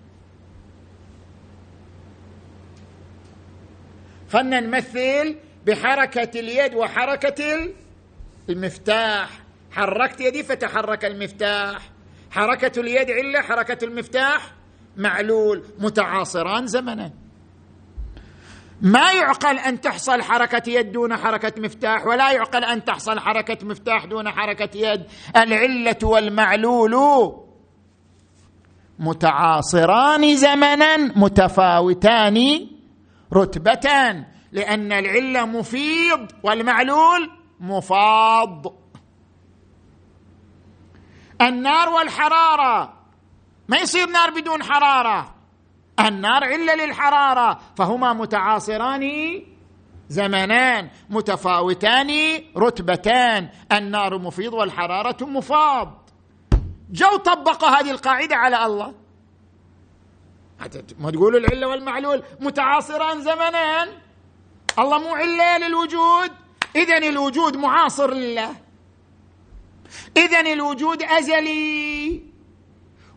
[4.32, 7.70] خلنا نمثل بحركة اليد وحركة
[8.50, 9.30] المفتاح.
[9.72, 11.90] حركت يدي فتحرك المفتاح.
[12.32, 14.52] حركة اليد عله حركة المفتاح.
[14.98, 17.12] معلول متعاصران زمنا.
[18.82, 24.06] ما يعقل أن تحصل حركة يد دون حركة مفتاح ولا يعقل أن تحصل حركة مفتاح
[24.06, 25.04] دون حركة يد.
[25.36, 26.94] العلة والمعلول
[29.00, 32.68] متعاصران زمنا متفاوتان
[33.34, 38.74] رتبه لأن العلة مفيض والمعلول مفاض.
[41.42, 42.94] النار والحرارة
[43.68, 45.36] ما يصير نار بدون حرارة.
[46.00, 49.04] النار عله للحرارة فهما متعاصران
[50.10, 52.12] زمنان متفاوتان
[52.58, 53.50] رتبتان.
[53.72, 56.10] النار مفيض والحرارة مفاض.
[56.92, 58.94] جو طبقوا هذه القاعدة على الله.
[61.00, 63.88] ما تقولوا العلة والمعلول متعاصران زمنان.
[64.80, 66.43] الله مو علة للوجود.
[66.76, 68.56] اذا الوجود معاصر لله.
[70.18, 72.22] اذا الوجود أزلي.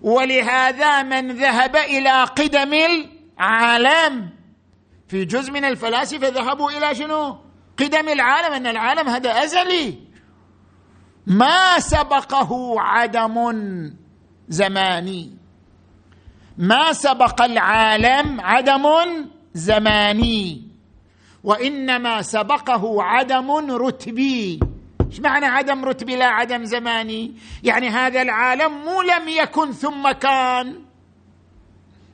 [0.02, 4.30] ولهذا من ذهب إلى قدم العالم.
[5.09, 7.38] في جزء من الفلاسفة ذهبوا إلى شنو؟
[7.78, 9.98] قدم العالم أن العالم هذا أزلي.
[11.26, 13.36] ما سبقه عدم
[14.48, 15.36] زماني.
[16.59, 18.86] ما سبق العالم عدم
[19.54, 20.62] زماني.
[21.47, 24.61] وإنما سبقه عدم رتبي
[25.11, 27.34] إيش معنى عدم رتبي لا عدم زماني.
[27.62, 30.82] يعني هذا العالم مو لم يكن ثم كان.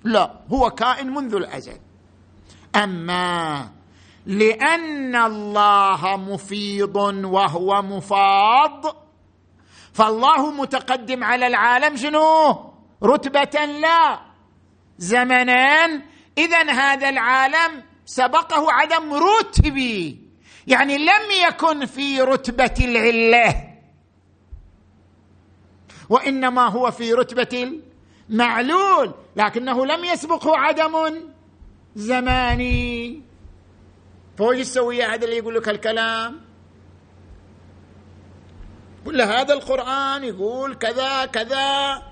[0.04, 1.78] لا هو كائن منذ الأزل.
[2.76, 3.68] أما
[4.26, 8.96] لأن الله مفيض وهو مفاض
[9.92, 12.72] فالله متقدم على العالم شنو؟
[13.04, 14.20] رتبة لا.
[14.98, 16.02] زمنا.
[16.38, 20.20] اذا هذا العالم سبقه عدم رتبي
[20.66, 23.68] يعني لم يكن في رتبة العلة.
[26.08, 27.80] وإنما هو في رتبة
[28.30, 31.22] المعلول لكنه لم يسبقه عدم
[31.94, 33.22] زماني.
[34.38, 36.40] فهو يسوي هذا اللي يقول لك الكلام.
[39.02, 42.02] يقول له هذا القرآن يقول كذا كذا.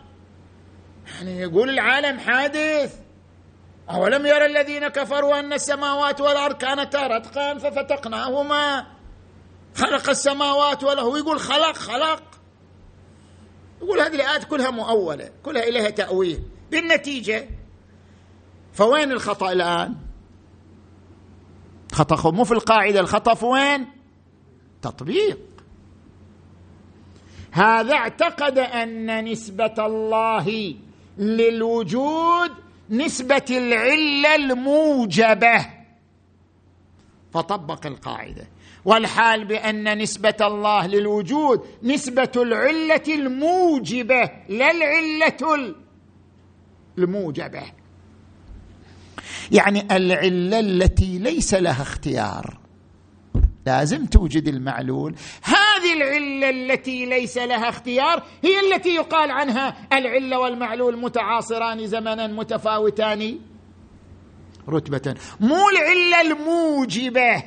[1.06, 3.09] يعني يقول العالم حادث.
[3.90, 8.86] أولم يرى الذين كفروا أن السماوات والأرض كانتا رتقا ففتقناهما؟
[9.74, 11.18] خلق السماوات وله.
[11.18, 12.22] يقول خلق خلق.
[13.82, 16.42] يقول هذه الآيات كلها مؤولة كلها إليها تأويل.
[16.70, 17.48] بالنتيجة
[18.72, 19.96] فوين الخطأ الآن؟
[21.92, 23.86] خطأ مو في القاعدة الخطأ في وين؟
[24.82, 25.38] تطبيق.
[27.50, 30.74] هذا اعتقد أن نسبة الله
[31.18, 32.50] للوجود
[32.90, 35.66] نسبة العلة الموجبة.
[37.32, 38.48] فطبق القاعدة.
[38.84, 45.74] والحال بأن نسبة الله للوجود نسبة العلة الموجبة لا العلة
[46.98, 47.62] الموجبة.
[49.52, 52.59] يعني العلة التي ليس لها اختيار.
[53.66, 55.14] لازم توجد المعلول.
[55.42, 63.38] هذه العلة التي ليس لها اختيار هي التي يقال عنها العلة والمعلول متعاصران زمنا متفاوتان.
[64.68, 65.14] رتبة.
[65.40, 67.42] مو العلة الموجبة.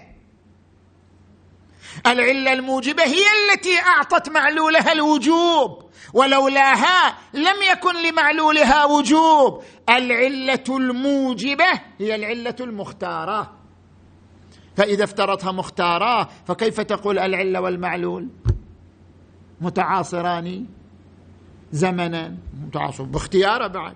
[2.07, 5.83] العلة الموجبة هي التي أعطت معلولها الوجوب
[6.13, 9.63] ولولاها لم يكن لمعلولها وجوب.
[9.89, 13.62] العلة الموجبة هي العلة المختارة.
[14.75, 18.27] فإذا افترضها مختاره فكيف تقول العلة والمعلول؟
[19.61, 20.65] متعاصران
[21.71, 23.95] زمنا متعاصر باختياره بعد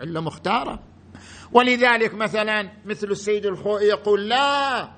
[0.00, 0.78] علة مختارة.
[1.52, 4.88] ولذلك مثلا مثل السيد الخوئي يقول لا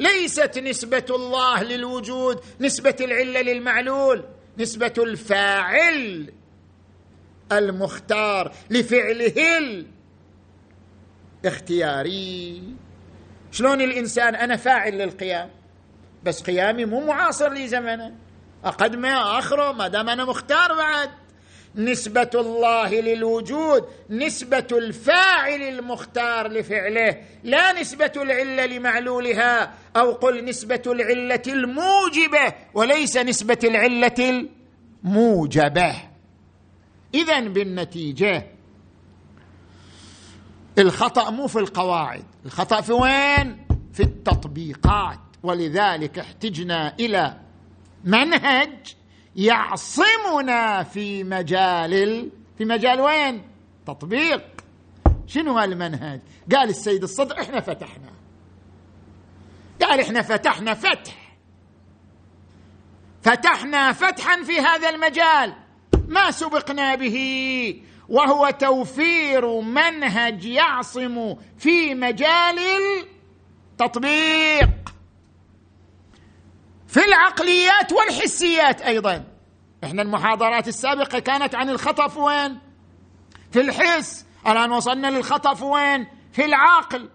[0.00, 4.24] ليست نسبة الله للوجود نسبة العلة للمعلول
[4.58, 6.32] نسبة الفاعل
[7.52, 9.34] المختار لفعله
[11.44, 12.62] الاختياري.
[13.52, 15.50] شلون الإنسان أنا فاعل للقيام
[16.24, 18.14] بس قيامي مو معاصر لي زمنا.
[18.64, 21.10] اقدمه آخره ما دام أنا مختار بعد.
[21.76, 31.42] نسبة الله للوجود نسبة الفاعل المختار لفعله لا نسبة العلة لمعلولها أو قل نسبة العلة
[31.46, 34.46] الموجبة وليس نسبة العلة
[35.04, 35.94] الموجبة.
[37.14, 38.46] اذا بالنتيجة
[40.78, 42.24] الخطأ مو في القواعد.
[42.46, 45.18] الخطأ في وين؟ في التطبيقات.
[45.42, 47.40] ولذلك احتجنا إلى
[48.04, 48.94] منهج
[49.36, 52.30] يعصمنا في مجال ال...
[52.58, 53.42] في مجال وين؟
[53.86, 54.44] تطبيق.
[55.26, 56.20] شنو هالمنهج؟
[56.54, 58.12] قال السيد الصدر إحنا فتحنا.
[59.82, 61.36] قال إحنا فتحنا فتح.
[63.22, 65.54] فتحنا فتحا في هذا المجال.
[66.08, 67.82] ما سبقنا به.
[68.08, 72.58] وهو توفير منهج يعصم في مجال
[73.72, 74.68] التطبيق.
[76.88, 79.24] في العقليات والحسيات أيضا.
[79.84, 82.58] إحنا المحاضرات السابقة كانت عن الخطا في وين؟
[83.52, 84.26] في الحس.
[84.46, 87.08] الآن وصلنا للخطا في وين؟ في العقل.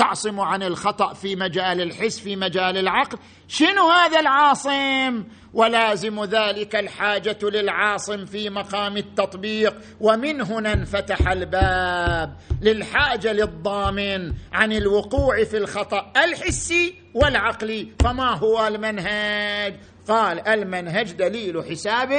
[0.00, 3.18] تعصم عن الخطأ في مجال الحس في مجال العقل.
[3.48, 5.24] شنو هذا العاصم؟
[5.54, 9.76] ولازم ذلك الحاجة للعاصم في مقام التطبيق.
[10.00, 17.88] ومن هنا انفتح الباب للحاجة للضامن عن الوقوع في الخطأ الحسي والعقلي.
[18.02, 19.74] فما هو المنهج؟
[20.08, 22.12] قال المنهج دليل حساب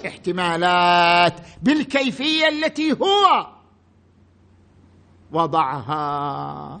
[0.00, 3.46] الاحتمالات بالكيفية التي هو
[5.32, 6.80] وضعها.